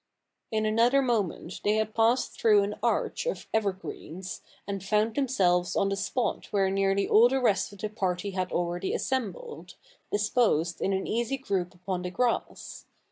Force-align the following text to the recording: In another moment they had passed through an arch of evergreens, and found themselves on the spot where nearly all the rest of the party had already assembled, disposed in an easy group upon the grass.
In 0.49 0.65
another 0.65 1.03
moment 1.03 1.61
they 1.63 1.75
had 1.75 1.93
passed 1.93 2.31
through 2.31 2.63
an 2.63 2.73
arch 2.81 3.27
of 3.27 3.47
evergreens, 3.53 4.41
and 4.65 4.83
found 4.83 5.13
themselves 5.13 5.75
on 5.75 5.89
the 5.89 5.95
spot 5.95 6.47
where 6.47 6.71
nearly 6.71 7.07
all 7.07 7.29
the 7.29 7.39
rest 7.39 7.71
of 7.71 7.77
the 7.77 7.87
party 7.91 8.31
had 8.31 8.51
already 8.51 8.95
assembled, 8.95 9.75
disposed 10.11 10.81
in 10.81 10.91
an 10.91 11.05
easy 11.05 11.37
group 11.37 11.75
upon 11.75 12.01
the 12.01 12.09
grass. 12.09 12.87